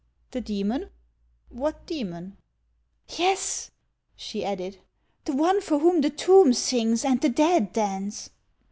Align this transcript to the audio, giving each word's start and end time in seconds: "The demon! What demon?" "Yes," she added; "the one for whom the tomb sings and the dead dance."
"The 0.31 0.41
demon! 0.41 0.89
What 1.49 1.85
demon?" 1.85 2.37
"Yes," 3.19 3.69
she 4.15 4.43
added; 4.43 4.79
"the 5.25 5.35
one 5.35 5.61
for 5.61 5.77
whom 5.77 6.01
the 6.01 6.09
tomb 6.09 6.53
sings 6.53 7.05
and 7.05 7.21
the 7.21 7.29
dead 7.29 7.71
dance." 7.71 8.31